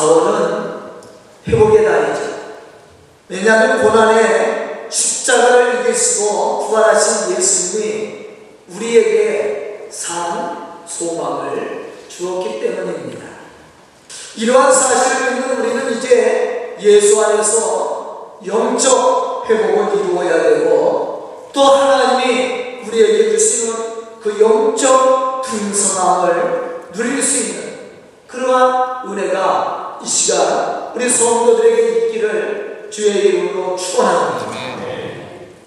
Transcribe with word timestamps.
4월은 0.00 0.80
회복의 1.46 1.84
달이죠. 1.84 2.20
왜냐하면 3.28 3.82
고난의 3.82 4.86
십자가를 4.88 5.84
이기시고 5.84 6.66
부활하신 6.66 7.36
예수님이 7.36 8.26
우리에게 8.68 9.88
산 9.90 10.80
소망을 10.86 11.92
주었기 12.08 12.60
때문입니다. 12.60 13.26
이러한 14.36 14.72
사실을 14.72 15.34
믿는 15.34 15.60
우리는 15.60 15.98
이제 15.98 16.76
예수 16.80 17.22
안에서 17.22 18.38
영적 18.44 19.44
회복을 19.48 20.00
이루어야 20.00 20.42
되고 20.42 21.50
또 21.52 21.62
하나님이 21.62 22.86
우리에게 22.86 23.36
주시는 23.36 23.74
그 24.22 24.40
영적 24.40 25.42
든성함을 25.42 26.90
누릴 26.92 27.22
수 27.22 27.38
있는 27.38 27.70
그러한 28.26 29.08
은혜가 29.08 29.89
이 30.02 30.06
시간 30.06 30.92
우리 30.94 31.08
성도들에게 31.08 32.06
있기를 32.06 32.88
주의 32.90 33.26
이름으로 33.26 33.76
축원합니다. 33.76 34.50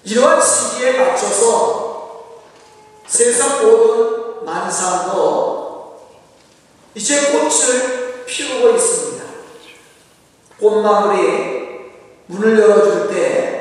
이러한 0.04 0.40
시기에 0.40 0.98
맞춰서 0.98 2.42
세상 3.06 3.66
모든 3.66 4.44
만상도 4.44 5.98
이제 6.94 7.32
꽃을 7.32 8.24
피우고 8.26 8.70
있습니다. 8.76 9.24
꽃마무리 10.60 11.90
문을 12.26 12.58
열어줄 12.58 13.08
때 13.08 13.54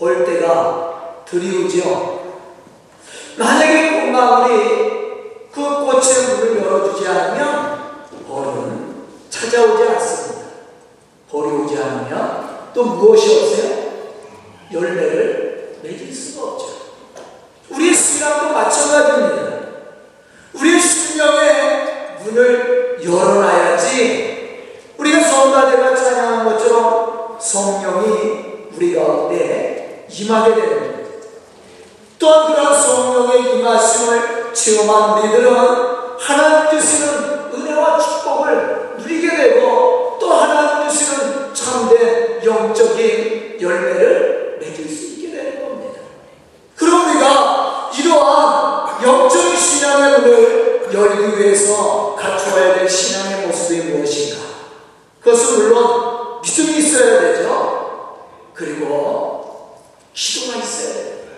올 0.00 0.24
때가 0.24 1.24
드리우지요. 1.26 2.20
만약에 3.36 4.00
꽃마무리 4.00 5.50
그 5.52 5.60
꽃의 5.60 6.36
문을 6.36 6.62
열어주지 6.64 7.06
않으면 7.06 8.06
벌은 8.26 8.94
찾아오지 9.60 9.82
않습니다. 9.90 10.40
벌이 11.30 11.50
오지 11.50 11.76
않으면 11.76 12.70
또 12.72 12.84
무엇이 12.84 13.38
없어요? 13.38 13.90
열매를 14.72 15.78
맺을 15.82 16.12
수가 16.12 16.46
없죠. 16.52 16.66
우리의 17.68 17.94
신앙도 17.94 18.54
마찬가지입니다. 18.54 19.60
우리의 20.54 20.80
심령의 20.80 21.86
문을 22.24 23.00
열어놔야지 23.04 24.30
우리가 24.96 25.20
성가대가 25.22 25.94
찬양한 25.94 26.44
것처럼 26.44 27.38
성령이 27.38 28.68
우리 28.74 28.94
가운데 28.94 30.06
임하게 30.10 30.54
되는 30.54 30.80
겁니다. 30.80 31.10
또한 32.18 32.52
그런 32.54 32.80
성령의 32.80 33.58
임하심을 33.58 34.54
체험한 34.54 35.18
우리들은 35.18 35.50
하나님 36.18 36.70
주시는 36.78 37.50
은혜와 37.54 37.98
축복을 37.98 38.80
누리게 38.98 39.36
되고 39.36 40.18
또 40.20 40.34
하나님 40.34 40.88
주시는 40.88 41.54
참된 41.54 42.44
영적인 42.44 43.58
열매를 43.60 44.58
맺을 44.60 44.88
수 44.88 45.06
있게 45.06 45.30
되는 45.30 45.62
겁니다. 45.62 46.00
그럼 46.76 47.10
우리가 47.10 47.90
이러한 47.96 49.02
영적인 49.02 49.56
신앙의 49.56 50.20
문을 50.20 50.90
열기 50.92 51.38
위해서 51.38 52.14
갖춰야 52.16 52.74
될 52.74 52.88
신앙의 52.88 53.46
모습이 53.46 53.92
무엇인가? 53.92 54.40
그것은 55.20 55.58
물론 55.58 56.40
믿음이 56.42 56.78
있어야 56.78 57.20
되죠. 57.20 58.28
그리고 58.54 59.80
기도가 60.12 60.58
있어야 60.58 60.94
됩니다. 60.94 61.32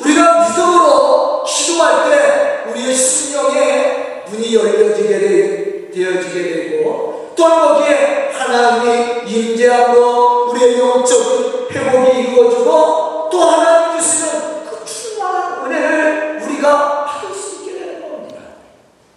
우리가 0.00 0.48
믿음으로 0.48 1.44
기도할 1.44 2.10
때 2.10 2.70
우리의 2.70 2.94
심령의 2.94 4.24
문이 4.28 4.54
열려지게 4.54 5.18
되, 5.18 5.90
되어지게 5.90 6.42
되고 6.42 7.32
또한 7.36 7.60
거기에 7.60 8.30
하나님이 8.32 9.30
임재함으로 9.30 10.50
우리의 10.50 10.78
영적인 10.78 11.66
회복이 11.70 12.18
이루어지고 12.20 13.28
또 13.30 13.40
하나님 13.40 14.00
주시는 14.00 14.64
그 14.64 14.84
충만한 14.84 15.66
은혜를 15.66 16.42
우리가 16.42 17.04
받을 17.04 17.34
수 17.34 17.62
있게 17.62 17.78
되는 17.78 18.00
겁니다. 18.00 18.40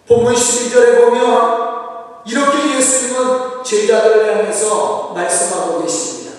본문 0.06 0.34
12절에 0.34 1.04
보면 1.04 1.70
이렇게 2.26 2.76
예수님은 2.76 3.64
제자들을 3.64 4.36
향해서 4.36 5.12
말씀하고 5.14 5.82
계십니다. 5.82 6.38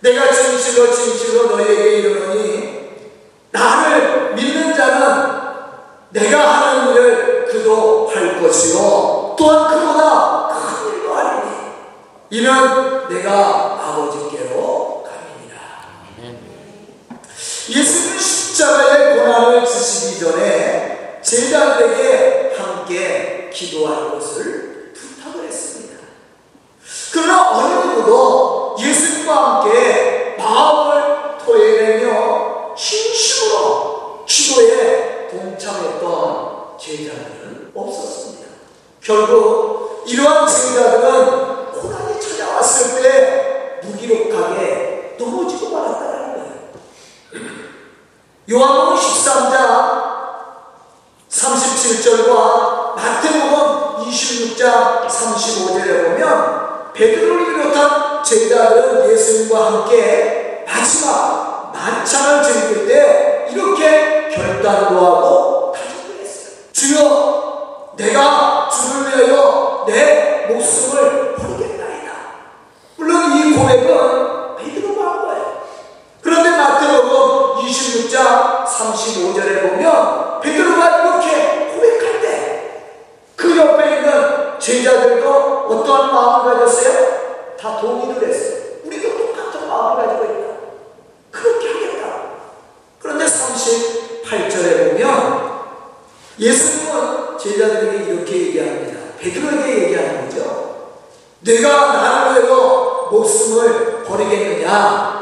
내가 0.00 0.30
진실로 0.30 0.92
진실로 0.92 1.56
너희에게 1.56 1.98
이르노니 1.98 2.76
나를 3.50 4.34
믿는 4.34 4.74
자는 4.74 5.36
내가 6.10 6.40
하는 6.40 6.92
일을 6.92 7.46
그도 7.46 8.10
할 8.12 8.40
것이요 8.40 9.34
또한 9.38 9.68
그보다 9.68 10.48
큰 10.48 10.92
일도 10.92 11.14
하리니 11.14 11.52
이는 12.30 13.08
내가 13.08 13.78
아버지께로 13.80 15.04
가니라 15.04 15.60
예수님은 17.68 18.18
십자가의 18.18 19.18
고난을 19.18 19.66
지시기 19.66 20.20
전에 20.20 21.20
제자들에게 21.22 22.54
함께 22.56 23.50
기도할 23.86 24.10
것을 24.10 24.92
부탁을 24.94 25.44
했습니다 25.44 25.96
그러나 27.12 27.50
어느 27.50 27.74
누구도 27.86 28.76
예수님과 28.78 29.60
함께 29.60 30.34
마음을 30.38 31.38
토해내며 31.38 32.74
진심으로 32.74 34.24
기도에 34.26 35.28
동참했던 35.30 36.78
제자들은 36.78 37.72
없었습니다. 37.74 38.46
결국 39.00 40.04
이러한 40.06 40.46
제자들은 40.46 41.72
고난이 41.72 42.20
찾아왔을 42.20 43.02
때 43.02 43.80
무기력하게 43.82 45.16
넘어지고 45.18 45.70
말았다는 45.70 46.34
거예요. 46.34 46.54
요한복음 48.50 48.96
13장 48.96 50.06
37절과 51.30 52.94
마태복음 52.96 54.10
26장 54.10 55.06
35절에 55.06 56.04
보면 56.04 56.92
베드로를 56.92 57.46
비롯한 57.46 58.15
제자들은 58.26 59.08
예수님과 59.08 59.66
함께 59.66 60.64
마지막 60.66 61.70
만찬을 61.72 62.42
즐길 62.42 62.88
때 62.88 63.46
이렇게 63.52 64.28
결단도 64.34 64.96
하고 64.98 65.72
다짐도 65.72 66.20
했어요. 66.20 66.56
주여 66.72 67.92
내가 67.96 68.68
주를 68.68 69.06
위하여 69.28 69.84
내 69.86 70.46
목숨을 70.48 71.36
버리겠나이다. 71.36 72.12
물론 72.96 73.30
이 73.36 73.54
고백은 73.54 74.56
베드로가 74.56 75.04
한 75.08 75.26
거예요. 75.26 75.62
그런데 76.20 76.50
마태복음 76.50 77.64
26장 77.64 78.64
35절에 78.64 79.70
보면 79.70 80.40
베드로가 80.40 80.88
이렇게 80.98 81.72
고백할 81.72 82.20
때 82.20 82.66
그 83.36 83.56
옆에 83.56 83.98
있는 83.98 84.58
제자들도 84.58 85.30
어떠한 85.68 86.12
마음을 86.12 86.54
가졌어요? 86.54 87.05
다 87.66 87.80
동의를 87.80 88.28
했어요. 88.28 88.62
우리도 88.84 89.18
똑같은 89.18 89.66
마음을 89.66 90.06
가지고 90.06 90.24
있다. 90.24 90.46
그렇게 91.32 91.68
하겠다. 91.68 92.22
그런데 93.00 93.24
38절에 93.26 94.90
보면 94.90 95.56
예수님은 96.38 97.36
제자들에게 97.38 98.04
이렇게 98.12 98.36
얘기합니다. 98.46 99.00
베드로에게 99.18 99.82
얘기하는 99.84 100.28
거죠. 100.28 101.00
내가 101.40 101.92
나를 101.92 102.34
위해서 102.42 103.08
목숨을 103.10 104.04
버리겠느냐? 104.04 105.16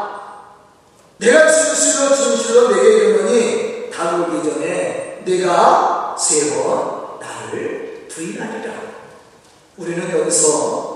내가 1.16 1.50
진실로 1.50 2.14
진실로 2.14 2.68
내게 2.74 2.88
이르노니 2.88 3.90
다루기 3.90 4.46
전에 4.50 5.22
내가 5.24 6.14
세 6.18 6.50
번 6.54 7.18
나를 7.20 8.06
부인하리라. 8.10 8.74
우리는 9.78 10.20
여기서 10.20 10.93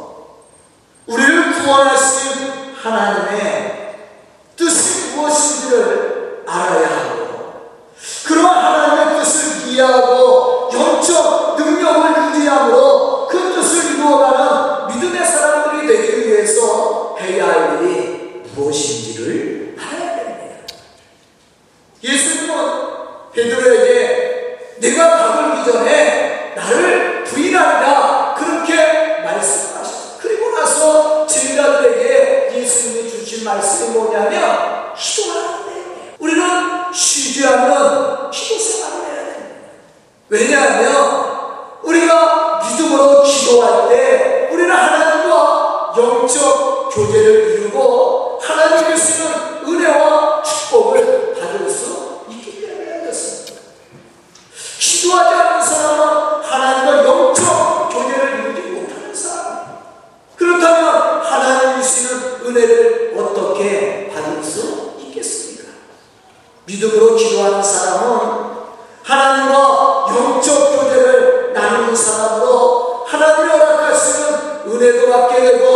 우리를 1.08 1.52
구원하신 1.54 2.74
하나님의 2.82 3.96
뜻이 4.56 5.16
무엇인지를 5.16 6.44
알아야 6.46 6.86
하고 6.86 7.78
그러한 8.26 8.64
하나님의 8.64 9.18
뜻을 9.18 9.68
이해하고 9.68 10.70
영적 10.72 11.56
능력을 11.58 12.34
유지함으로 12.34 13.26
그 13.26 13.54
뜻을 13.54 13.96
이루어가는 13.96 14.88
믿음의 14.88 15.26
사람들이 15.26 15.86
되기 15.86 16.28
위해서 16.28 17.16
해야 17.18 17.46
할 17.46 17.82
일이 17.82 18.07
Porque 74.78 74.92
do 74.92 75.12
aquele 75.12 75.67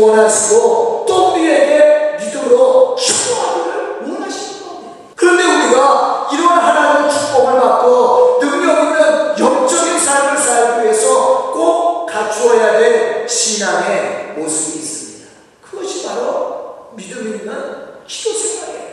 원하시고 0.00 1.04
또 1.08 1.32
우리에게 1.32 2.16
믿음으로 2.18 2.94
기도하기를 2.94 4.00
원하시는 4.02 4.66
겁니다. 4.66 4.96
그런데 5.16 5.44
우리가 5.44 6.28
이런 6.32 6.58
하나님의 6.58 7.10
축복을 7.10 7.60
받고 7.60 8.38
능력 8.40 8.82
있는 8.84 9.38
영적인 9.38 9.98
삶을 9.98 10.38
살기 10.38 10.84
위해서 10.84 11.52
꼭 11.52 12.06
갖추어야 12.06 12.78
될 12.78 13.28
신앙의 13.28 14.34
모습이 14.36 14.78
있습니다. 14.78 15.28
그것이 15.62 16.06
바로 16.06 16.88
믿음 16.94 17.26
있는 17.26 18.04
기도 18.06 18.32
생활이에요. 18.38 18.88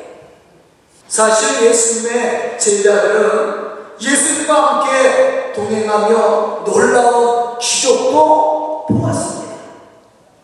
사실 1.08 1.66
예수님의 1.66 2.60
제자들은 2.60 3.66
예수님과 4.02 4.54
함께 4.54 5.54
동행하며 5.54 6.64
놀라운 6.66 7.58
기적도 7.58 8.86
보았습니다. 8.90 9.56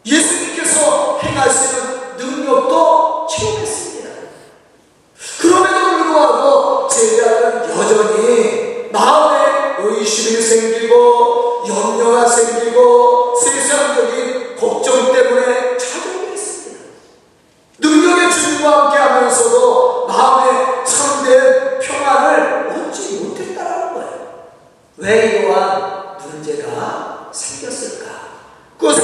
예수님께서 0.06 1.20
행하시는 1.22 2.18
능력도 2.18 3.28
체험했습니다. 3.30 4.10
그럼에도 5.42 5.98
불구하고 5.98 6.88
제자들은 6.88 7.70
여전히 7.78 8.81
마음에 8.92 9.76
의심이 9.80 10.42
생기고 10.42 11.64
염려가 11.68 12.28
생기고 12.28 13.36
세상적인 13.36 14.56
걱정 14.58 15.12
때문에 15.12 15.78
찾아오겠습니다. 15.78 16.86
능력의 17.80 18.32
주님과 18.32 18.86
함께 18.86 18.98
하면서도 18.98 20.08
마음에 20.08 20.84
참된 20.84 21.80
평안을 21.80 22.88
얻지 22.88 23.16
못했다는 23.24 23.94
거예요. 23.94 24.44
왜 24.98 25.26
이러한 25.40 26.18
문제가 26.20 27.30
생겼을까? 27.32 28.12
그것은 28.78 29.04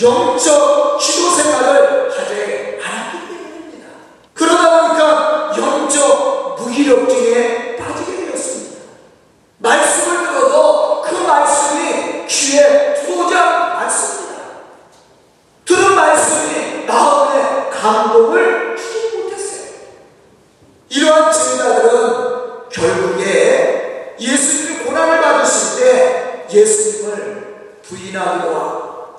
영적 0.00 0.98
기도 0.98 1.30
생활을 1.30 2.10
하지 2.10 2.78
않았기 2.82 3.28
때문입니다. 3.28 3.88
그러다 4.34 4.88
보니까 4.88 5.52
영적 5.56 6.30
무기력증에 6.60 7.76
빠지게 7.76 8.26
되었습니다. 8.26 8.80
말씀을 9.58 10.26
들어도 10.26 11.02
그 11.02 11.14
말씀이 11.14 12.26
귀에 12.26 12.94
들어오지 12.94 13.34
않습니다. 13.34 14.42
들은 15.64 15.94
말씀이 15.94 16.86
마음에 16.86 17.70
감동을 17.70 18.76
주지 18.76 19.16
못했어요. 19.16 19.70
이러한 20.88 21.32
제자들은 21.32 22.68
결국에 22.70 24.16
예수님이 24.18 24.84
고난을 24.84 25.20
받으실 25.20 25.80
때 25.80 26.46
예수님을 26.50 27.80
부인하기도 27.82 28.54
하고 28.54 29.14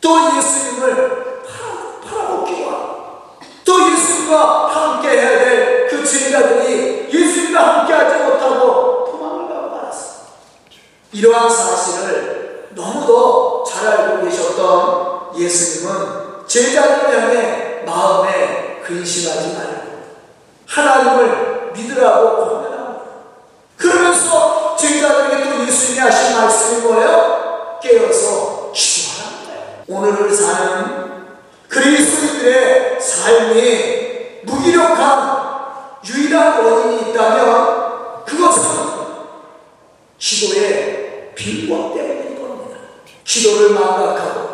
또 0.00 0.36
예수님을 0.36 1.42
팔아, 1.42 2.00
팔아먹기도 2.00 2.70
하고 2.70 3.38
또 3.64 3.92
예수님과 3.92 4.68
함께 4.68 5.08
해야 5.10 5.28
될 5.30 5.76
그 5.88 6.04
제자들이 6.04 7.08
예수님과 7.12 7.80
함께 7.80 7.92
하지 7.92 8.24
못하고 8.24 9.10
도망을 9.10 9.48
가고 9.48 9.74
말았어요. 9.74 10.26
이러한 11.12 11.48
사실을 11.48 12.68
너무도 12.70 13.64
잘 13.66 13.86
알고 13.86 14.24
계셨던 14.24 15.38
예수님은 15.38 16.46
제자들을 16.46 17.22
향해 17.22 17.82
마음에 17.86 18.75
근심하지 18.86 19.54
말고 19.54 19.96
하나님을 20.66 21.72
믿으라고 21.74 22.36
권면합니다. 22.36 23.02
그러면서 23.76 24.76
제자들에게 24.76 25.50
또 25.50 25.66
예수님이 25.66 25.98
하신 26.00 26.36
말씀이 26.36 26.80
뭐예요? 26.82 27.78
깨어서 27.82 28.72
기도하라는 28.72 29.46
거예요. 29.46 29.84
오늘을 29.88 30.32
사는 30.32 31.26
그리스도인들의 31.68 33.00
삶이 33.00 34.40
무기력한 34.44 35.36
유일한 36.08 36.64
원인이 36.64 37.10
있다면 37.10 38.24
그것은 38.24 38.62
기도의 40.18 41.32
빈곤 41.34 41.92
때문인 41.92 42.40
겁니다. 42.40 42.78
기도를 43.24 43.70
망각하고 43.70 44.46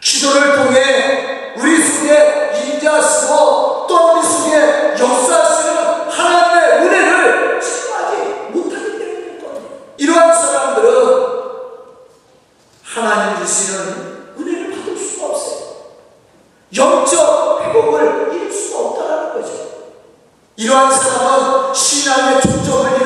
기도를 0.00 0.56
통해 0.56 1.35
우리 1.58 1.82
속에 1.82 2.52
인자하시고 2.54 3.86
또 3.88 4.12
우리 4.12 4.26
속에 4.26 4.96
역사하시는 4.98 6.10
하나님의 6.10 6.86
은혜를 6.86 7.60
체험하지 7.60 8.16
못하기 8.52 8.98
때문인 8.98 9.42
겁니다. 9.42 9.68
이러한 9.96 10.34
사람들은 10.34 11.26
하나님 12.82 13.44
주시는 13.44 14.34
은혜를 14.38 14.70
받을 14.70 14.96
수가 14.96 15.26
없어요. 15.28 15.56
영적 16.74 17.62
회복을 17.62 18.32
이룰 18.34 18.52
수가 18.52 18.80
없다는 18.80 19.32
거죠. 19.34 19.52
이러한 20.56 20.90
사람은 20.90 21.74
신앙의 21.74 22.40
초점을 22.40 23.05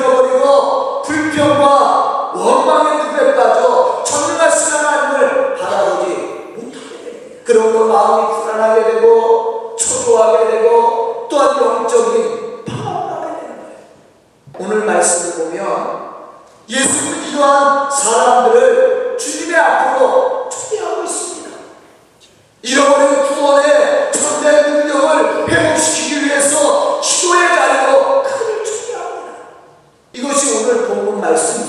그러므로 7.71 7.93
마음이 7.93 8.43
불안하게 8.43 8.83
되고 8.83 9.75
초조하게 9.77 10.51
되고 10.51 11.27
또한 11.29 11.57
영적인 11.57 12.65
방황을 12.65 13.21
하게 13.21 13.39
되는 13.39 13.57
거예요. 13.57 13.77
오늘 14.59 14.85
말씀을 14.85 15.45
보면 15.45 16.11
예수님은 16.67 17.29
이러한 17.29 17.89
사람들을 17.89 19.17
주님의 19.17 19.57
앞으로 19.57 20.49
초대하고 20.49 21.03
있습니다. 21.03 21.49
잃어버린 22.63 23.23
구원의 23.23 24.11
전대 24.11 24.69
능력을 24.69 25.47
회복시키기 25.49 26.25
위해서 26.25 26.99
기도의 26.99 27.47
자리로 27.47 28.23
그를 28.23 28.65
초대합니다. 28.65 29.31
이것이 30.11 30.57
오늘 30.57 30.87
본문 30.87 31.21
말씀 31.21 31.60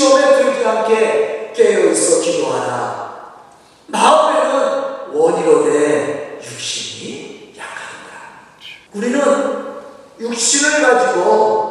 시험에 0.00 0.34
들지 0.38 0.66
않게 0.66 1.52
깨어있어 1.54 2.22
기도하라. 2.22 3.34
마음에는 3.88 5.12
원이로 5.12 5.64
돼 5.64 6.40
육신이 6.42 7.54
약하다. 7.58 8.18
우리는 8.94 9.20
육신을 10.18 10.80
가지고 10.80 11.69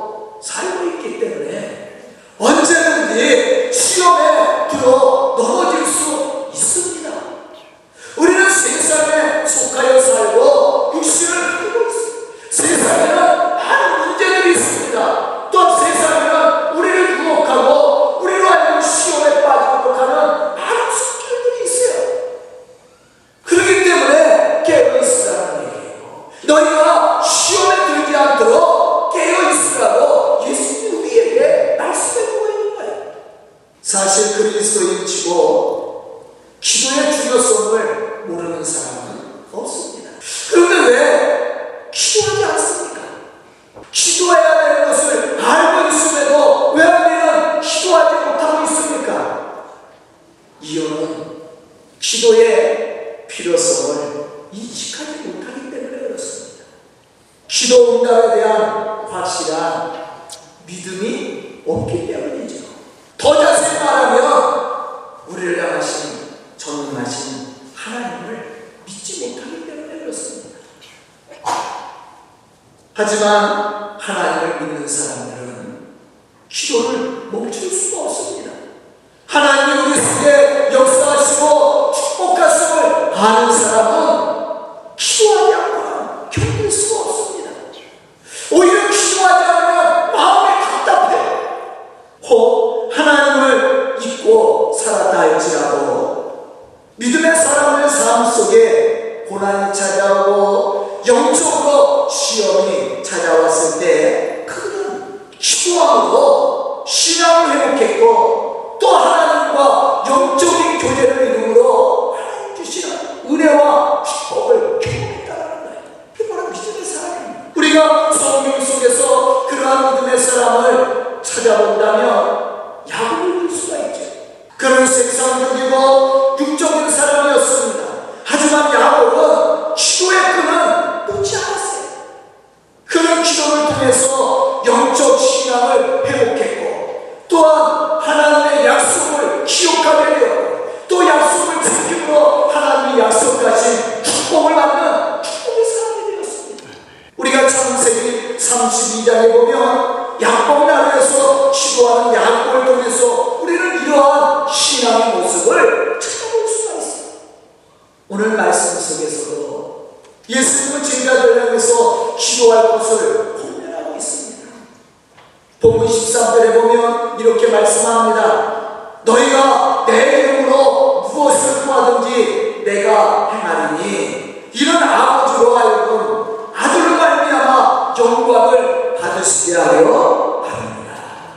말씀합니다. 167.51 168.59
너희가 169.03 169.85
내 169.87 170.19
이름으로 170.19 171.01
무엇을 171.01 171.63
구하든지 171.63 172.63
내가 172.65 173.29
행하리니 173.31 174.49
이런 174.53 174.83
아버지로 174.83 175.57
하여금 175.57 176.49
아들로 176.55 176.97
말미암아 176.97 177.93
영광을 177.97 178.95
받으시게 178.99 179.57
하려 179.57 180.43
합니다. 180.45 180.93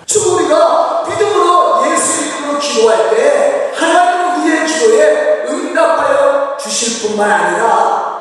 즉 0.07 0.27
우리가 0.27 1.05
믿음으로 1.09 1.87
예수 1.91 2.27
이름으로 2.27 2.59
기도할 2.59 3.11
때 3.11 3.73
하나님 3.75 4.43
우리의 4.43 4.67
기도에 4.67 5.45
응답하여 5.49 6.57
주실 6.59 7.09
뿐만 7.09 7.31
아니라 7.31 8.13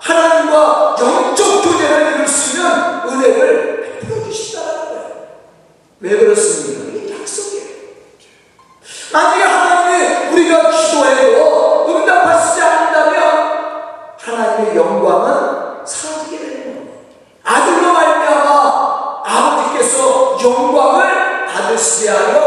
하나님과 0.00 0.96
영적 0.98 1.62
교제를 1.62 2.14
이룰 2.14 2.28
수 2.28 2.56
있는 2.56 2.70
은혜를 3.08 4.00
베풀어 4.00 4.24
주신다는 4.24 4.88
거예요. 4.88 5.10
왜 6.00 6.16
그렇습니까? 6.18 6.95
약속이에요. 7.26 7.66
만약에 9.12 9.42
하나님이 9.42 10.32
우리가 10.32 10.70
기도해도 10.70 11.86
응답하시지 11.88 12.62
않는다면 12.62 13.22
하나님의 14.20 14.76
영광은 14.76 15.84
사라지게 15.84 16.38
되는 16.38 16.64
겁니다. 16.76 16.94
아들로 17.44 17.92
말미암아 17.92 19.22
아버지께서 19.24 20.38
영광을 20.40 21.46
받으시게 21.46 22.10
하여 22.10 22.45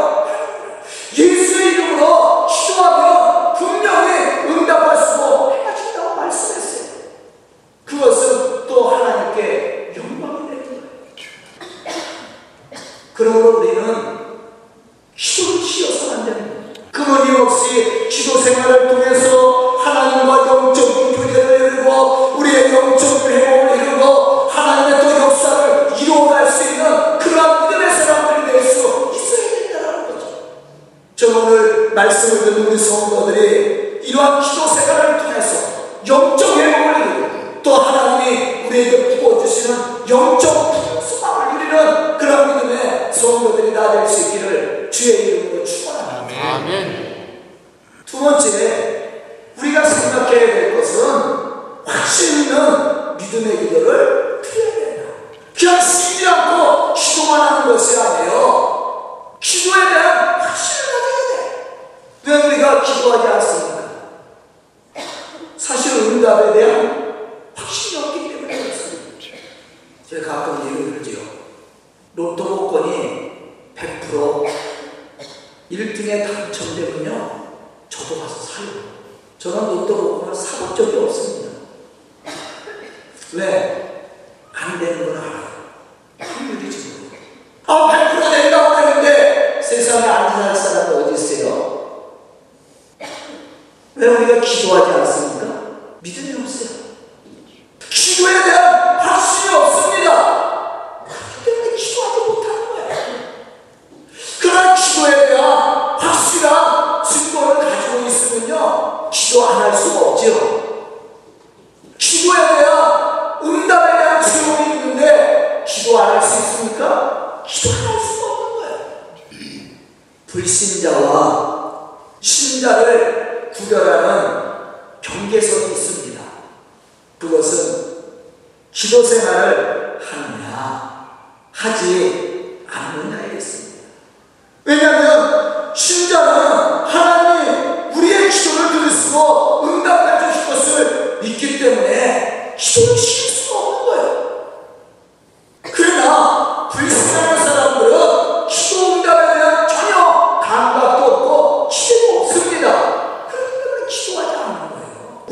fonte 48.20 48.50
é 48.50 48.52
né? 48.52 48.89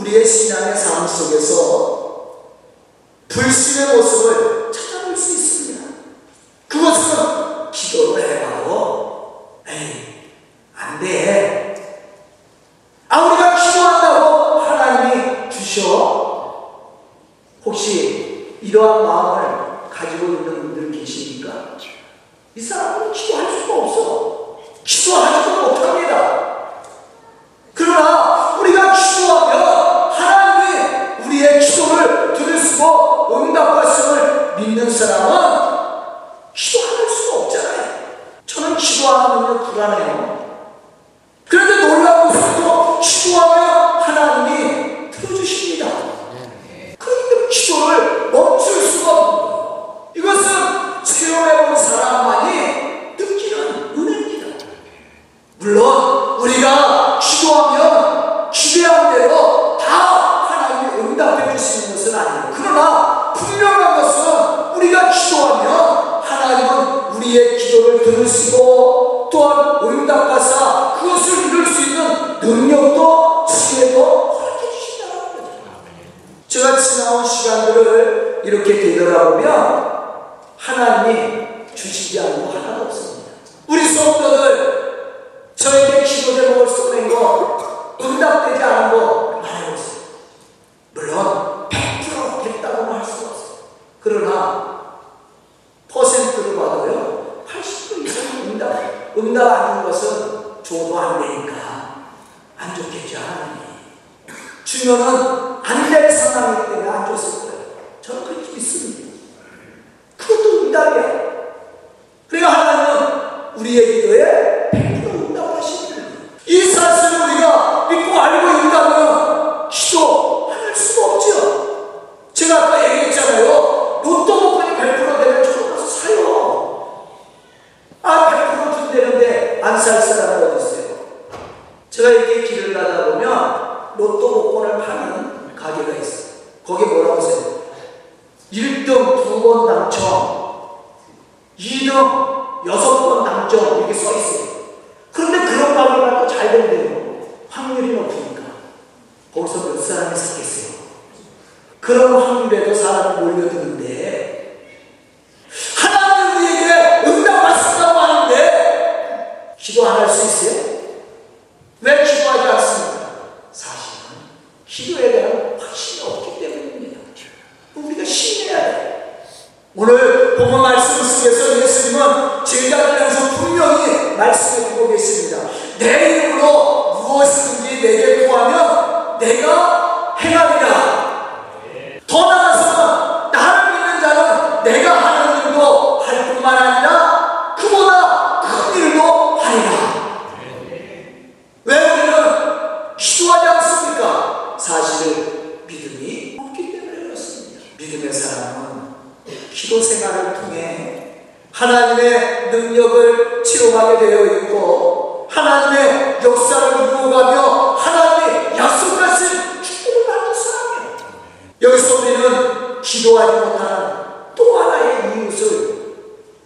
우리의 0.07 0.25
신앙의 0.25 0.75
삶 0.77 1.05
속에서 1.07 1.97
불신의 3.27 3.95
모습을 3.95 4.56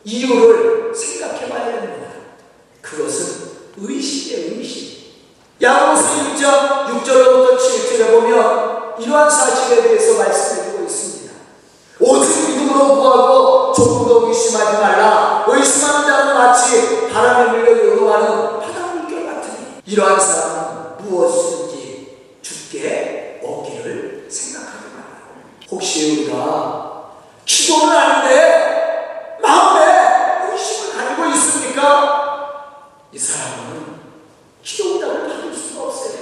이유를 0.04 0.94
생각해 0.96 1.50
봐야 1.50 1.66
됩니다. 1.82 2.08
그것은 2.82 3.52
의식이에요, 3.78 4.60
의식. 4.60 4.92
야고보서 5.62 6.08
1장 6.24 6.88
6절로부터 6.88 7.58
7절에 7.58 8.12
보면 8.12 8.94
이러한 9.00 9.30
사실에 9.30 9.84
대해서 9.84 10.18
말씀해주고 10.18 10.84
있습니다. 10.84 11.34
오직 12.00 12.50
믿음으로 12.50 12.96
구하고 12.96 13.74
조금 13.74 14.08
더 14.08 14.28
의심하지 14.28 14.78
말라. 14.80 15.46
의심하는 15.48 16.08
자는 16.08 16.34
마치 16.34 17.08
바람에 17.14 17.52
밀려 17.52 17.78
요동하는 17.92 18.60
바닷물결 18.60 19.26
같으니 19.28 19.82
이러한 19.86 20.20
사람은 20.20 20.98
무엇이든지 20.98 22.18
죽게 22.42 23.42
얻기를 23.44 24.26
생각하지 24.30 24.86
말라. 24.96 25.06
혹시 25.70 26.24
우리가 26.24 27.12
기도는 27.46 27.96
하는데 27.96 29.38
마음에 29.42 30.52
의심을 30.52 30.98
가지고 30.98 31.28
있습니까? 31.36 32.22
이 33.12 33.20
사람은 33.20 34.00
기도 34.64 34.96
응답을 34.96 35.28
받을 35.28 35.54
수가 35.54 35.84
없어요. 35.84 36.14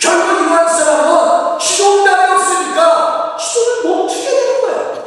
결국 0.00 0.42
이러한 0.42 0.68
사람은 0.68 1.58
기도 1.58 1.98
응답이 1.98 2.32
없으니까 2.32 3.36
기도를 3.38 3.84
멈추게 3.84 4.30
되는 4.30 4.60
거예요. 4.62 5.04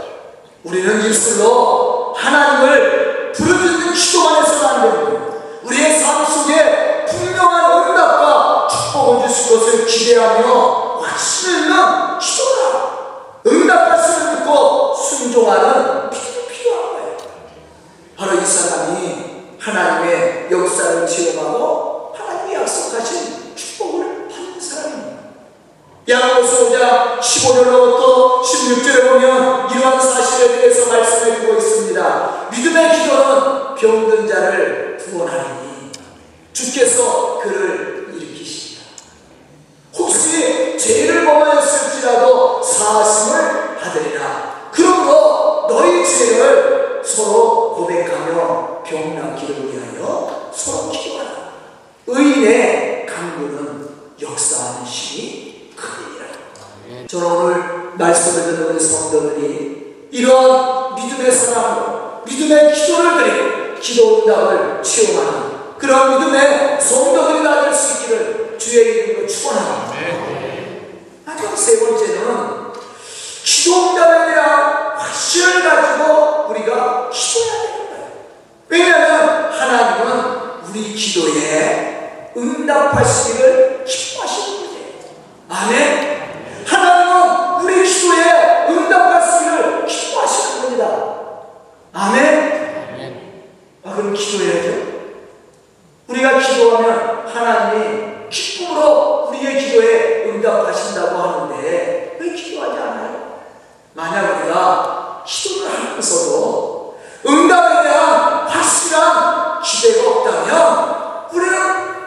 우리는 0.63 1.01
일술로 1.01 2.13
하나님을 2.15 3.33
부르짖는 3.33 3.93
기도만 3.93 4.43
해서는 4.43 4.65
안 4.65 4.81
됩니다. 4.81 5.35
우리의 5.63 5.99
삶 5.99 6.25
속에 6.25 7.05
분명한 7.09 7.89
응답과 7.89 8.67
축복을 8.69 9.27
주실 9.27 9.59
것을 9.59 9.85
기대하며 9.85 10.99
확신 11.01 11.63
있는 11.63 11.75
기도라. 12.19 12.95
응답할수를 13.47 14.35
믿고 14.37 14.95
순종하는 14.95 16.09
믿음이 16.09 16.47
필요한 16.47 16.93
거예요. 16.93 17.17
바로 18.17 18.39
이 18.39 18.45
사람이 18.45 19.25
하나님의 19.59 20.47
역사를 20.51 21.07
체험하고 21.07 22.13
하나님이 22.17 22.55
약속하신 22.55 23.55
축복을 23.55 24.27
받는 24.29 24.59
사람입니다. 24.59 25.15
야고보서 26.07 26.69
5장 26.69 27.19
15절로부터 27.19 28.41
16절에 28.43 29.09
보면 29.09 29.71
이러한 29.71 29.99
사실에 29.99 30.57
대해서 30.59 30.91
말씀해 30.91 31.41
주고 31.41 31.53
있습니다. 31.55 32.47
믿음의 32.51 32.91
기도는 32.91 33.75
병든 33.75 34.27
자를 34.27 34.97
구원하리니 35.03 35.91
주께서 36.53 37.39
그를 37.39 38.13
일으키십니다. 38.13 38.85
혹시 39.97 40.77
죄를 40.77 41.25
범하였을지라도 41.25 42.61
사하심을 42.61 43.77
받으리라. 43.77 44.69
그러므로 44.71 45.65
너희 45.67 46.05
죄를 46.05 47.01
서로 47.03 47.73
고백하며 47.75 48.83
병낫기를 48.83 49.73
위하여 49.73 50.51
서로 50.53 50.91
기도하라. 50.91 51.51
의인의 52.07 53.05
강구는 53.05 53.89
역사하는 54.21 54.83
힘이 54.83 55.71
크니라. 55.75 57.07
저는 57.07 57.25
오늘 57.25 57.63
말씀을 57.97 58.55
듣는 58.55 58.69
우리 58.69 58.79
성도들이 58.79 60.07
이러한 60.11 60.95
믿음의 60.95 61.31
사랑으로 61.31 62.21
믿음의 62.25 62.73
기도를 62.73 63.17
드리고 63.17 63.79
기도 63.79 64.19
응답을 64.19 64.83
체험하는 64.83 65.74
그런 65.85 66.17
믿음의 66.17 66.81
성도들이 66.81 67.43
나될 67.43 67.71
수 67.71 68.01
있기를 68.03 68.57
주의 68.57 68.85
이름으로 68.85 69.27
축원합니다. 69.27 69.95
마지막 71.25 71.55
세 71.55 71.79
번째는 71.79 72.73
기도 73.43 73.91
응답에 73.91 74.33
대한 74.33 74.97
확신을 74.97 75.63
가지고 75.63 76.47
우리가 76.49 77.09
기도해야 77.11 77.61
되는 77.61 77.89
거예요. 77.89 78.07
왜냐하면 78.67 79.51
하나님은 79.51 80.63
우리 80.67 80.95
기도에 80.95 82.31
응답하시기를 82.35 83.85
기뻐하시는 83.85 84.57
거예요. 84.67 84.85
아멘. 85.49 86.65
하나님은 86.65 87.63
우리 87.63 87.83
기도에 87.87 88.65
응답하시기를 88.69 89.85
기뻐하시는 89.85 90.61
겁니다. 90.63 91.15
아멘. 91.93 93.45
아, 93.83 93.95
그럼 93.95 94.13
기도해야죠. 94.15 94.94
우리가 96.07 96.37
기도하면 96.37 97.27
하나님이 97.27 98.29
기쁨으로 98.29 99.27
우리의 99.29 99.59
기도에 99.59 100.25
응답하신다고 100.25 101.17
하는데 101.17 102.17
왜 102.19 102.33
기도하지 102.33 102.79
않아요? 102.79 103.41
만약 103.93 104.41
우리가 104.41 105.23
기도를 105.25 105.73
하면서도 105.73 106.99
응답에 107.27 107.83
대한 107.83 108.47
확실한 108.47 109.61
기대가 109.61 110.09
없다면 110.09 111.27
우리는 111.31 112.05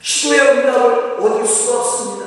기도의 0.00 0.40
응답을 0.40 1.16
얻을 1.20 1.46
수가 1.46 1.80
없습니다. 1.80 2.26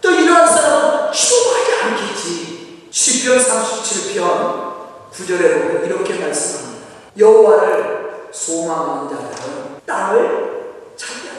또 0.00 0.10
이러한 0.10 0.46
사람은 0.46 1.10
기도도 1.10 1.50
하지 1.54 1.82
않겠지. 1.82 2.88
10편 2.90 3.38
37편 3.38 4.68
9절에 5.12 5.62
보면 5.62 5.84
이렇게 5.84 6.14
말씀합니다. 6.14 6.86
여호와를 7.18 7.97
소망하는 8.32 9.08
자들은 9.08 9.80
땅을 9.86 10.94
차지하리라. 10.96 11.38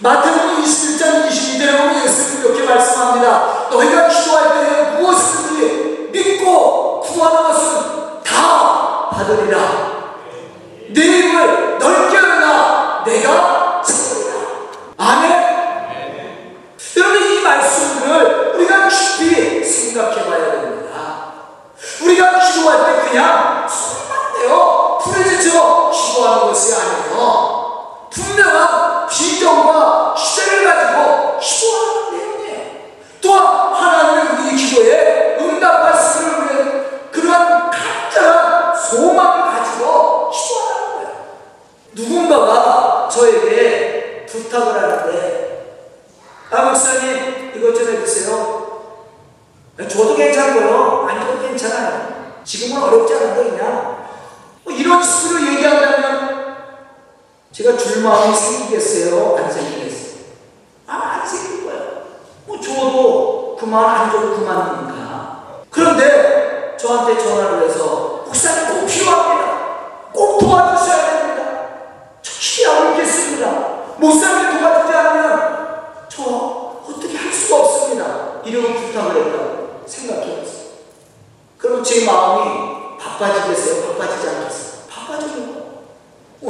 마태복음 0.00 0.62
21장 0.62 1.28
22절에 1.28 1.78
보면 1.78 2.04
예수님이 2.04 2.46
이렇게 2.46 2.62
말씀합니다. 2.64 3.68
너희가 3.70 4.08
기도할 4.08 4.54
때에 4.54 4.82
무엇이든지 4.92 6.08
믿고 6.12 7.00
구하는 7.00 7.42
것은 7.44 8.22
다 8.24 9.08
받으리라. 9.10 9.58
내 10.88 11.04
입을 11.04 11.78
넓게 11.78 12.16
열라 12.16 13.04
내가 13.04 13.82
찾으리라. 13.84 14.34
아멘. 14.96 15.40
여러분 16.96 17.22
이 17.22 17.40
말씀을 17.42 18.52
우리가 18.54 18.88
깊이 18.88 19.64
생각해 19.64 20.24
봐야 20.24 20.50
됩니다. 20.52 21.32
우리가 22.02 22.38
기도할 22.38 22.86
때 22.86 23.08
그냥 23.08 23.66
소리만 23.68 24.32
내요. 24.38 24.69
부르짖어 25.40 25.90
기도하는 25.90 26.46
것이 26.48 26.74
아니에요. 26.74 28.08
분명한 28.10 29.06
비전과 29.08 30.14
기대를 30.14 30.64
가지고 30.64 31.38
기도하는 31.38 32.18
내용이에요. 32.18 32.70
또한 33.22 33.74
하나님의 33.74 34.46
우리 34.46 34.56
기도에 34.56 35.36
응답하시기를 35.40 36.44
위해 36.44 36.84
그러한 37.10 37.70
간절한 37.70 38.76
소망을 38.76 39.56
가지고 39.56 40.30
기도하는 40.30 40.94
거예요. 40.94 41.10
누군가가 41.94 43.08
저에게 43.08 44.26
부탁을 44.28 44.82
하는데 44.82 45.86
아 46.50 46.62
목사님 46.62 47.52
이것 47.56 47.74
좀 47.74 47.88
해주세요. 47.88 48.60
저도 49.88 50.14
괜찮고요. 50.14 51.06
안 51.08 51.20
줘도 51.20 51.40
괜찮아요. 51.40 52.10
지금은 52.44 52.82
어렵지 52.82 53.14
않은데 53.14 53.50
그냥 53.50 53.84
뭐 53.84 53.89
이런 54.80 55.02
식으로 55.02 55.46
얘기한다면 55.46 56.56
제가 57.52 57.76
줄 57.76 58.02
마음이 58.02 58.34
생기겠어요? 58.34 59.36
안 59.36 59.52
생기겠어요? 59.52 60.20
아안 60.86 61.26
생길 61.26 61.66
거예요. 61.66 62.02
뭐 62.46 62.58
줘도 62.58 63.56
그만 63.60 63.84
안 63.84 64.10
줘도 64.10 64.36
그만이니까. 64.36 65.64
그런데 65.70 66.76
저한테 66.78 67.18
전화를 67.22 67.68
해서 67.68 68.24
목사님 68.24 68.80
꼭 68.80 68.86
필요합니다. 68.86 69.58
꼭 70.14 70.38
도와주셔야 70.38 71.10
됩니다. 71.10 71.50
저 72.22 72.32
기대하고 72.40 72.90
있겠습니다. 72.92 73.50
목사님 73.98 74.60
도와주지 74.60 74.96
않으면 74.96 75.58
저 76.08 76.22
어떻게 76.88 77.18
할 77.18 77.30
수가 77.30 77.60
없습니다. 77.60 78.40
이런 78.46 78.74
부탁을 78.74 79.26
했다고 79.26 79.82
생각해봤어요. 79.86 80.60
그럼 81.58 81.84
제 81.84 82.06
마음이 82.06 82.70
바빠지겠어요? 82.98 83.92
바빠지지 83.92 84.28
않겠어요? 84.28 84.49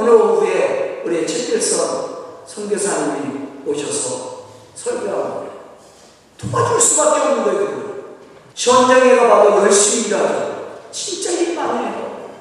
오늘 0.01 0.13
오후에 0.15 1.03
우리 1.05 1.27
최필선 1.27 2.07
선교사님이 2.47 3.61
오셔서 3.67 4.45
설교하고 4.73 5.47
도와줄 6.39 6.81
수밖에 6.81 7.21
없는 7.21 7.43
거예요. 7.43 7.59
그걸. 7.59 7.91
현장에 8.55 9.15
가봐도 9.15 9.61
열심히 9.61 10.07
일하죠. 10.07 10.79
진짜 10.91 11.29
일 11.31 11.53
많이 11.55 11.85
해요. 11.85 12.31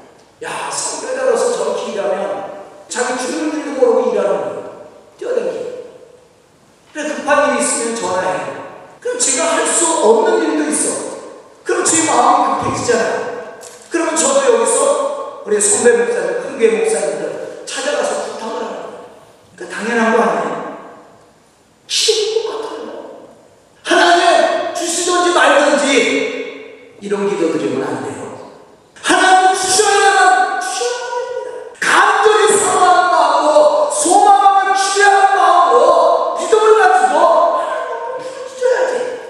야, 0.42 0.70
선교자로서 0.70 1.52
저렇게 1.52 1.92
일하면 1.92 2.64
자기 2.88 3.18
죽는 3.26 3.50
줄도 3.52 3.70
모르고 3.78 4.10
일하는 4.10 4.30
거예요. 4.40 4.86
뛰어다니고. 5.18 5.70
그래 6.94 7.14
급한 7.14 7.50
일이 7.50 7.62
있으면 7.62 7.94
전화해. 7.94 8.52
그럼 9.00 9.18
제가 9.18 9.52
할 9.56 9.66
수 9.66 9.86
없는 10.02 10.42
일도 10.42 10.70
있어. 10.70 11.10
그럼 11.62 11.84
제 11.84 12.06
마음이 12.06 12.64
급해지잖아요. 12.64 13.58
그러면 13.90 14.16
저도 14.16 14.54
여기서 14.54 15.42
우리 15.44 15.60
선배 15.60 15.92
목사님, 15.98 16.40
큰교회 16.42 16.78
목사님들 16.78 17.64
찾아가서 17.66 18.32
부탁을 18.32 18.54
하는 18.56 18.66
거예요. 18.82 19.04
그러니까 19.56 19.78
당연한 19.78 20.16
거 20.16 20.22
아니에요? 20.22 20.78
기도도 21.86 22.52
똑같아요. 22.52 23.28
하나님 23.84 24.74
주시든지 24.74 25.30
말든지 25.32 26.96
이런 27.00 27.28
기도 27.28 27.52
드리면 27.52 27.86
안 27.86 28.02
돼요. 28.04 28.50
하나님 29.02 29.54
주셔야만 29.56 30.60
주셔야 30.60 30.90
됩니다. 30.90 31.78
간절히 31.80 32.58
사랑하는 32.58 33.10
마음으로 33.10 33.90
소망하는 33.90 34.74
기대하는 34.74 35.36
마음으로 35.36 36.36
믿음을 36.38 36.78
가지고 36.82 37.18
하나님 37.18 38.18
부르셔야지. 38.18 39.20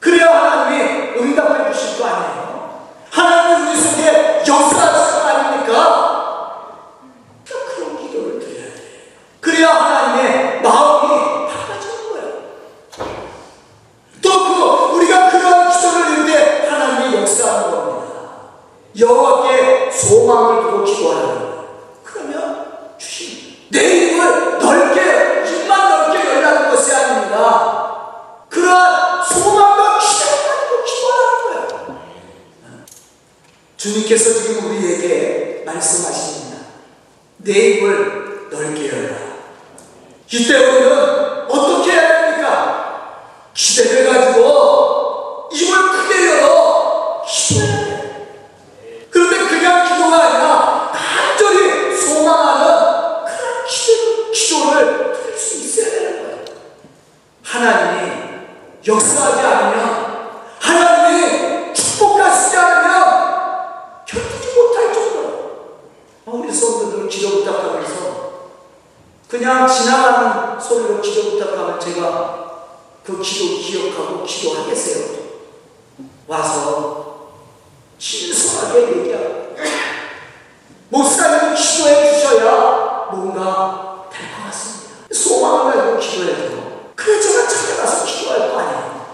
그래야 0.00 0.28
하나님이 0.28 1.18
응답해 1.20 1.72
주실 1.72 1.98
거 1.98 2.06
아니에요. 2.06 2.88
하나님 3.10 3.68
우리 3.68 3.76
속에 3.80 4.42
역사하실 4.46 5.22
거 5.22 5.28
아닙니까? 5.28 5.70
그러니까 7.44 7.74
그런 7.74 7.98
기도를 7.98 8.38
드려야 8.40 8.64
돼요. 8.74 8.84
그래야 9.40 9.68
하나님의 9.74 10.60
마음이 10.62 11.46
바꿔지는 11.48 12.10
거예요. 12.12 12.32
또 14.22 14.30
그, 14.30 14.96
우리가 14.96 15.30
그런 15.30 15.70
기도를 15.70 16.06
드릴 16.06 16.26
때 16.26 16.68
하나님이 16.68 17.20
역사하는 17.20 17.70
겁니다. 17.70 18.14
여호와께 19.00 19.90
소망을 19.90 20.62
두고 20.62 20.84
기도하는 20.84 21.24
거예요. 21.24 21.90
그러면 22.04 22.66
주신 22.98 23.56
내 23.70 23.82
입을 23.82 24.58
넓게, 24.58 25.50
입만 25.50 25.88
넓게 25.88 26.28
열라는 26.28 26.70
것이 26.70 26.92
아닙니다. 26.94 28.46
그러한 28.48 29.24
소망과 29.24 29.98
기대를 29.98 30.36
가지고 30.46 30.84
기도하는 30.84 31.68
거예요. 31.88 32.84
주님께서 33.76 34.34
지금 34.34 34.66
우리에게 34.70 35.62
말씀하십니다. 35.64 36.58
내 37.38 37.52
입을 37.52 38.48
넓게 38.50 38.88
열라. 38.88 39.16
이때 40.32 40.56
우리는 40.56 41.46
어떻게 41.48 41.92
해야 41.92 42.26
됩니까? 42.26 43.22
기대를 43.54 44.12
가지고 44.12 45.48
입을 45.52 45.90
크게 45.90 46.28
열어 46.28 47.22
기도해야 47.26 47.84
돼. 47.84 48.00
그런데 49.10 49.38
그냥 49.48 49.84
기도가 49.88 50.24
아니라 50.24 50.92
간절히 50.92 51.96
소망하는 51.96 53.24
그런 53.24 53.66
기도, 53.66 54.30
기도를 54.30 55.12
드릴 55.12 55.36
수 55.36 55.56
있어야 55.58 55.90
되는 55.90 56.22
거예요. 56.22 56.44
하나님이 57.42 58.12
역사하지 58.86 59.40
않으면 59.40 60.30
하나님이 60.60 61.74
축복하시지 61.74 62.56
않으면 62.56 63.00
견디지 64.06 64.54
못할 64.54 64.92
정도로 64.92 65.28
아, 66.26 66.30
우리 66.30 66.52
성도들 66.52 67.08
기도 67.08 67.38
부탁하면서 67.38 68.30
그냥 69.30 69.66
지나가는 69.68 70.60
소리로 70.60 71.00
기도 71.00 71.30
부탁하면 71.30 71.78
제가 71.78 72.50
그 73.04 73.20
기도 73.22 73.58
기억하고 73.58 74.24
기도하겠어요. 74.24 75.20
와서 76.26 77.30
신속하게 77.98 78.98
얘기하고 78.98 79.50
목사님 80.88 81.54
기도해 81.54 82.12
주셔야 82.12 83.08
뭔가 83.12 84.08
될 84.10 84.28
것 84.36 84.46
같습니다. 84.46 84.90
소망을 85.12 85.74
가지고 85.76 85.98
기도해도 85.98 86.90
그래 86.96 87.20
제가 87.20 87.46
찾아가서 87.46 88.04
기도할 88.06 88.50
거 88.50 88.58
아니에요. 88.58 89.06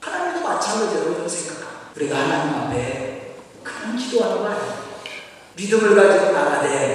하나님도 0.00 0.48
마찬가지로 0.48 1.02
이런 1.12 1.28
생각합니다. 1.28 1.70
우리가 1.96 2.16
하나님 2.16 2.54
앞에 2.54 3.34
그냥 3.64 3.96
기도하는 3.96 4.38
거 4.38 4.46
아니에요. 4.50 4.74
믿음을 5.56 5.94
가지고 5.96 6.32
나가되 6.32 6.93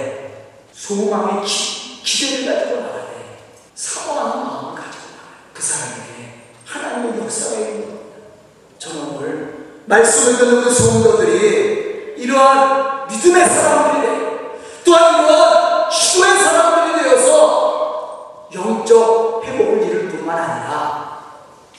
소망의 0.89 1.45
기, 1.45 2.01
기대를 2.03 2.45
가지고 2.51 2.81
나가되 2.81 3.37
사모하는 3.75 4.43
마음을 4.43 4.75
가지고 4.75 5.03
나가요. 5.05 5.35
그 5.53 5.61
사람에게 5.61 6.45
하나님의 6.65 7.21
역사가 7.21 7.59
있는 7.59 7.81
겁니다. 7.81 8.15
저는 8.79 9.01
오늘 9.09 9.83
말씀을 9.85 10.37
듣는 10.39 10.63
그 10.63 10.73
성도들이 10.73 12.15
이러한 12.17 13.07
믿음의 13.07 13.47
사람들이 13.47 14.01
되고 14.01 14.59
또한 14.83 15.23
이러한 15.23 15.89
기도의 15.89 16.39
사람들이 16.39 17.03
되어서 17.03 18.49
영적 18.51 19.43
회복을 19.45 19.83
이룰 19.83 20.09
뿐만 20.09 20.37
아니라 20.39 21.19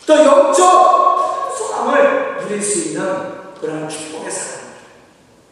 또 0.06 0.24
영적 0.24 1.56
소망을 1.58 2.38
누릴 2.42 2.62
수 2.62 2.90
있는 2.90 3.54
그런 3.60 3.88
축복의 3.88 4.30
사람들 4.30 4.70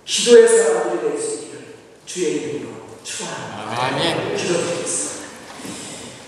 기도의 0.04 0.46
사람들이 0.46 1.10
될 1.10 1.20
수 1.20 1.34
있기를 1.34 1.74
주의 2.06 2.34
이름으로. 2.34 2.77
아멘. 3.10 4.36
기도드리겠습니다. 4.36 5.28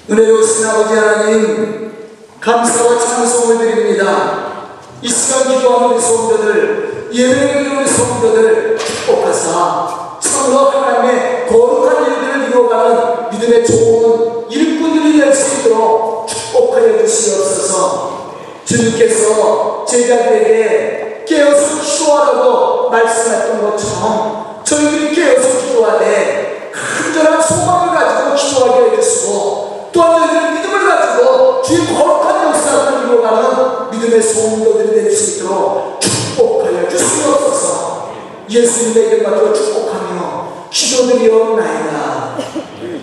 은혜로우신 0.09 0.67
아버지 0.67 0.95
하나님 0.95 1.93
감사와 2.41 2.99
찬송을 2.99 3.59
드립니다. 3.59 4.71
이 5.03 5.09
시간 5.09 5.49
기도하는 5.49 5.91
우리 5.91 6.01
성도들 6.01 7.11
예배를 7.13 7.77
우리 7.77 7.87
성도들 7.87 8.79
축복하사 8.79 10.19
참으로 10.21 10.71
하나님의 10.71 11.47
거룩한 11.49 12.07
일들을 12.07 12.49
이루어가는 12.49 13.31
믿음의 13.31 13.67
좋은 13.67 14.51
일꾼들이 14.51 15.19
될 15.19 15.35
수 15.35 15.61
있도록 15.61 16.27
축복하여 16.27 16.99
주시옵소서 17.07 18.37
주님께서 18.65 19.85
제자들에게 19.87 21.25
깨어서 21.29 21.83
기도하라고 21.83 22.89
말씀했던 22.91 23.71
것처럼 23.71 24.63
저희들이 24.65 25.15
깨어서 25.15 25.61
기도하되 25.67 26.50
큰절한 26.73 27.43
소망을 27.43 27.95
가지고 27.99 28.35
기도하게 28.35 28.91
되겠고 28.91 29.91
또한 29.93 30.29
저희들 30.29 30.53
믿음을 30.53 30.89
가지고 30.89 31.63
주의 31.63 31.87
거룩한 31.87 32.49
역사를 32.49 33.03
이루어가는 33.05 33.91
믿음의 33.91 34.23
성도들이 34.23 35.03
될 35.03 35.11
수 35.11 35.39
있도록 35.39 36.01
축복하여 36.01 36.89
주시옵소서. 36.89 38.11
예수님의 38.49 39.09
이름 39.09 39.25
받들어 39.25 39.53
축복하며 39.53 40.69
기도드리옵나이다. 40.71 42.37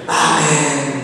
아멘. 0.07 0.96